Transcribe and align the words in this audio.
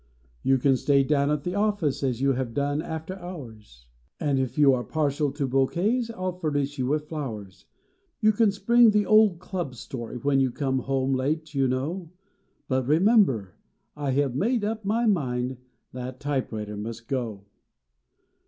"You 0.41 0.57
can 0.57 0.77
stay 0.77 1.03
down 1.03 1.29
at 1.29 1.43
the 1.43 1.53
office, 1.53 2.01
as 2.01 2.21
you 2.21 2.31
have 2.31 2.55
done, 2.55 2.81
after 2.81 3.19
hours; 3.19 3.85
And, 4.19 4.39
if 4.39 4.57
you 4.57 4.73
are 4.73 4.83
partial 4.83 5.31
to 5.33 5.47
bouquets, 5.47 6.09
I 6.09 6.17
ll 6.25 6.31
furnish 6.31 6.79
you 6.79 6.87
with 6.87 7.07
flowers. 7.07 7.67
You 8.19 8.31
can 8.31 8.51
spring 8.51 8.89
the 8.89 9.05
old 9.05 9.37
club 9.37 9.75
story 9.75 10.17
when 10.17 10.39
you 10.39 10.49
come 10.49 10.79
home 10.79 11.13
late, 11.13 11.53
you 11.53 11.67
know, 11.67 12.09
But, 12.67 12.87
remember, 12.87 13.53
I 13.95 14.09
ve 14.09 14.29
made 14.33 14.63
up 14.65 14.83
my 14.85 15.05
mind 15.05 15.57
that 15.93 16.19
typewriter 16.19 16.75
must 16.77 17.07
go. 17.07 17.45